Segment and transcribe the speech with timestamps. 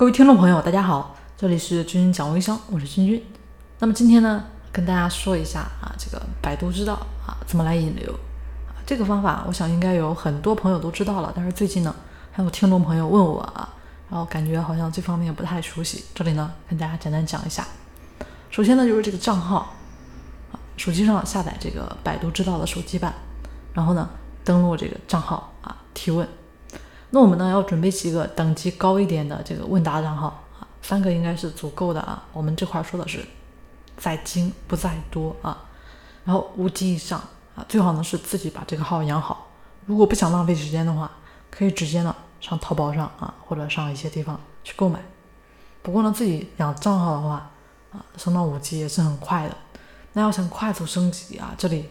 [0.00, 3.22] 各位听众朋友，大家好，这里是君君讲微商，我是君君。
[3.80, 6.94] 那么今天呢，跟大家说一下啊，这个百度知道
[7.26, 8.10] 啊怎么来引流
[8.66, 11.94] 啊，这个方法我想应该有很多朋友都知道了，但是最近呢，
[12.32, 13.68] 还有听众朋友问我啊，
[14.08, 17.68] 然后感觉好像这方面不太熟悉，这里呢跟大家简单讲一下。
[18.48, 19.74] 首先呢，就是这个账号
[20.50, 23.12] 啊，手机上下载这个百度知道的手机版，
[23.74, 24.08] 然后呢
[24.44, 26.26] 登录这个账号啊提问。
[27.12, 32.22] 那我们呢要准备几个等级高一点的这个问答账号啊，三个应该是足够的啊。
[32.32, 33.26] 我们这块说的是
[33.96, 35.64] 在精不在多啊，
[36.24, 37.20] 然后五级以上
[37.56, 39.48] 啊，最好呢是自己把这个号养好。
[39.86, 41.10] 如果不想浪费时间的话，
[41.50, 45.02] 可以直接呢上淘宝上啊，或者上一些地方去购买。
[45.82, 47.50] 不过呢，自己养账号的话
[47.92, 49.56] 啊，升到五级也是很快的。
[50.12, 51.88] 那要想快速升级啊，这里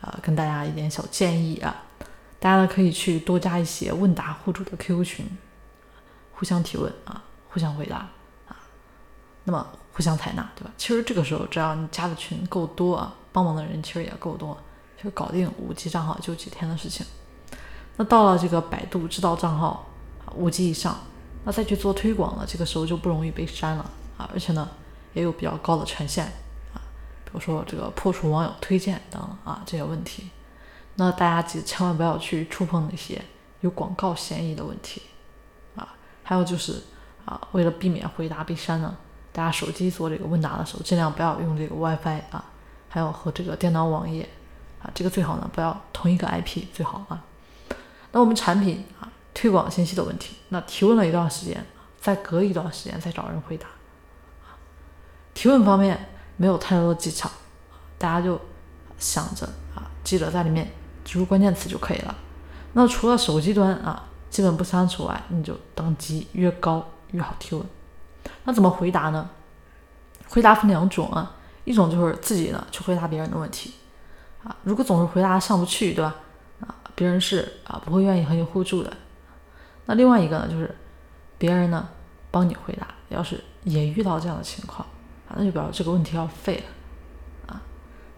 [0.00, 1.82] 啊跟大家一点小建议啊。
[2.44, 5.26] 大家呢可以去多加一些问答互助的 QQ 群，
[6.34, 8.06] 互相提问啊，互相回答
[8.46, 8.54] 啊，
[9.44, 10.70] 那么互相采纳，对吧？
[10.76, 14.54] 其实这个时候只要你加的群够多啊，帮忙的人其实也够多，
[15.02, 17.06] 就搞定五 G 账号就几天的事情。
[17.96, 19.88] 那到了这个百度知道账号
[20.34, 20.98] 五 G 以上，
[21.44, 24.68] 那再去做推广了，这个时候就不容易被删了啊，而且呢
[25.14, 26.26] 也有比较高的权限
[26.74, 26.76] 啊，
[27.24, 30.28] 比如说这个破除网友推荐等啊这些问题。
[30.96, 33.20] 那大家记千万不要去触碰那些
[33.62, 35.02] 有广告嫌疑的问题
[35.74, 35.96] 啊！
[36.22, 36.80] 还有就是
[37.24, 38.96] 啊，为了避免回答被删呢，
[39.32, 42.44] 大家手机做这个问答的时候，尽量不要用这个 WiFi 啊，
[42.88, 44.28] 还有和这个电脑网页
[44.80, 47.24] 啊，这个最好呢不要同一个 IP 最好啊。
[48.12, 51.66] 那我们产品啊推广信息的问题，那提问了一段时间，
[52.00, 53.66] 再隔一段时间再找人回答。
[55.34, 57.28] 提问方面没有太多的技巧，
[57.98, 58.40] 大家就
[58.96, 60.70] 想着啊，记得在里面。
[61.04, 62.14] 输入关键词就可以了。
[62.72, 67.64] 那除了手机端啊，基本不删除外，你就等级越高越好提问。
[68.44, 69.30] 那怎么回答呢？
[70.28, 73.74] 回答分两种啊，一种就是自己呢去回答别人的问题
[74.42, 76.16] 啊，如果总是回答上不去，对吧？
[76.60, 78.92] 啊，别人是啊不会愿意和你互助的。
[79.86, 80.74] 那另外一个呢，就是
[81.38, 81.86] 别人呢
[82.30, 84.80] 帮你回答，要是也遇到这样的情况
[85.28, 87.62] 啊，那就表示这个问题要废了啊。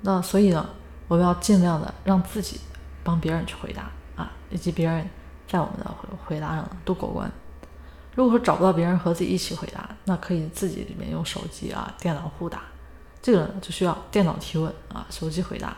[0.00, 0.66] 那所以呢，
[1.08, 2.60] 我们要尽量的让自己。
[3.06, 5.08] 帮别人去回答啊，以及别人
[5.46, 5.94] 在我们的
[6.26, 7.30] 回答上都过关。
[8.16, 12.62] 如果说找不到别人和自己一起回答，那可以自己里面用手机啊、电脑互答。
[13.22, 15.76] 这个呢就需要电脑提问啊，手机回答。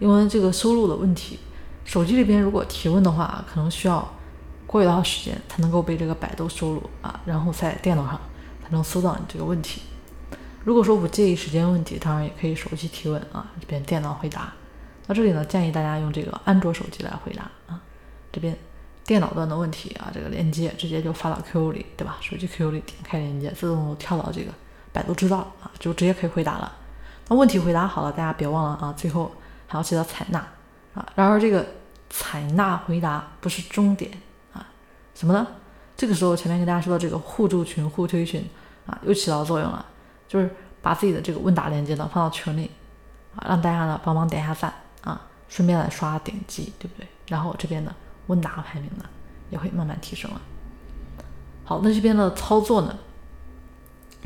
[0.00, 1.38] 因为这个收录的问题，
[1.84, 4.08] 手机里边如果提问的话，可能需要
[4.66, 8.18] 过一段时间才能够被这个百度收录啊，然后在电脑上
[8.62, 9.82] 才能搜到你这个问题。
[10.64, 14.52] 如果说不介意时间问题，当然也可以手机提问啊，这边电脑回答。
[15.10, 17.80] 那这里呢，建议大家用这个安卓手机来回答啊。
[18.30, 18.56] 这边
[19.04, 22.16] 电脑端的问题啊，这个链接直接就发到 QQ 里，对吧？
[22.20, 24.52] 手机 QQ 里点开链接，自动跳到这个
[24.92, 26.72] 百度知道啊，就直接可以回答了。
[27.26, 29.32] 那问题回答好了，大家别忘了啊，最后
[29.66, 30.38] 还要记得采纳
[30.94, 31.04] 啊。
[31.16, 31.66] 然而这个
[32.08, 34.12] 采纳回答不是终点
[34.52, 34.64] 啊，
[35.16, 35.44] 什么呢？
[35.96, 38.48] 这个时候前面跟大家说的这个互助群、互推群
[38.86, 39.84] 啊，又起到作用了，
[40.28, 40.48] 就是
[40.80, 42.70] 把自己的这个问答链接呢放到群里
[43.34, 44.72] 啊，让大家呢帮忙点一下赞。
[45.02, 47.06] 啊，顺便来刷点击，对不对？
[47.28, 47.94] 然后这边的
[48.26, 49.04] 问答排名呢，
[49.48, 50.40] 也会慢慢提升了。
[51.64, 52.98] 好，那这边的操作呢，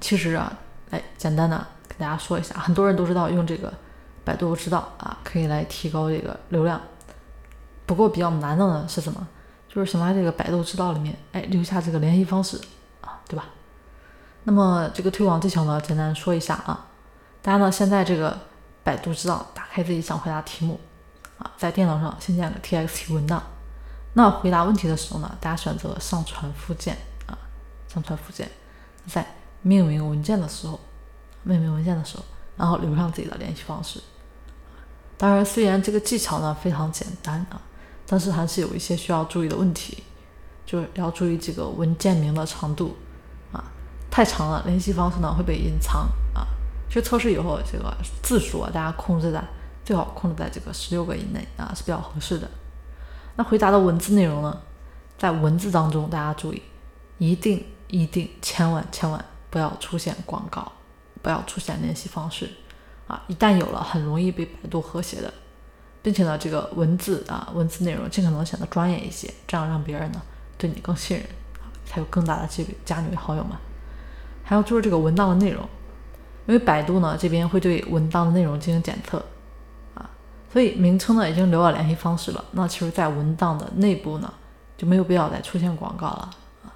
[0.00, 0.52] 其实啊，
[0.90, 3.72] 来简单的跟大家说一下，很多人都知道用这个
[4.24, 6.80] 百度知道啊，可以来提高这个流量。
[7.86, 9.26] 不过比较难的呢是什么？
[9.68, 12.60] 就是想在这个百度知道里面，哎，留下这个联系方式
[13.00, 13.46] 啊，对吧？
[14.44, 16.86] 那么这个推广技巧呢，简单说一下啊，
[17.42, 18.38] 大家呢现在这个。
[18.82, 20.80] 百度知道，开自己想回答题目，
[21.38, 23.42] 啊，在电脑上新建个 TXT 文档。
[24.14, 27.38] 那回答问题的时候呢，大家选择上传附件啊，
[27.88, 28.50] 上传附件，
[29.06, 29.24] 在
[29.62, 30.80] 命名文件的时候，
[31.44, 32.24] 命名文件的时候，
[32.56, 34.00] 然后留上自己的联系方式。
[35.16, 37.60] 当然，虽然这个技巧呢非常简单啊，
[38.06, 40.02] 但是还是有一些需要注意的问题，
[40.66, 42.96] 就是要注意这个文件名的长度
[43.52, 43.62] 啊，
[44.10, 46.44] 太长了，联系方式呢会被隐藏啊。
[46.88, 49.40] 去测试以后，这个字数啊，大家控制在
[49.90, 52.48] 最好控制在这个十六个以内啊，是比较合适的。
[53.34, 54.56] 那回答的文字内容呢，
[55.18, 56.62] 在文字当中，大家注意，
[57.18, 60.70] 一定一定千万千万不要出现广告，
[61.22, 62.48] 不要出现联系方式
[63.08, 63.20] 啊！
[63.26, 65.34] 一旦有了，很容易被百度和谐的，
[66.02, 70.22] 并且呢，这个文字啊，文字内容尽可能显得专业一些，这样让别人呢
[70.56, 71.26] 对你更信任，
[71.84, 73.58] 才有更大的几率加你为好友嘛。
[74.44, 75.68] 还有就是这个文档的内容。
[76.46, 79.24] 因为百度呢这边会对文档的内容进行检测，
[80.52, 82.44] 所以名称呢已经留了联系方式了。
[82.52, 84.32] 那其实，在文档的内部呢
[84.76, 86.30] 就没有必要再出现广告了
[86.64, 86.72] 啊。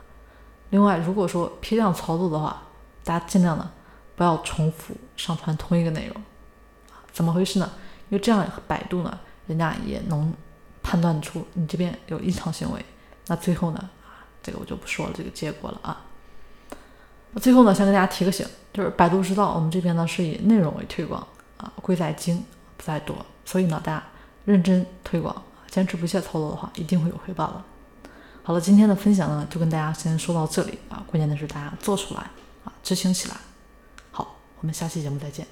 [0.70, 2.62] 另外，如果说批量操作的话，
[3.02, 3.70] 大家尽量呢
[4.16, 6.22] 不要重复上传同一个内容。
[7.12, 7.70] 怎么回事呢？
[8.10, 10.32] 因为这样百度呢，人家也能
[10.82, 12.84] 判断出你这边有异常行为。
[13.26, 16.00] 那最后呢，啊，这个我就不说了，这个结果了啊。
[17.32, 22.44] 那最后呢，先跟大家提个醒，就是百度知道我们这边呢是以内容为推广啊，贵在精
[22.76, 24.04] 不在多，所以呢，大家
[24.44, 27.62] 认真推广，坚持不懈操作的话，一定会有回报的。
[28.42, 32.20] 好了，今天的分享呢，就跟大家先说到这里啊，关键的是大家做出来
[32.64, 33.36] 啊，执行起来。
[34.10, 35.46] 好，我们下期节目再见。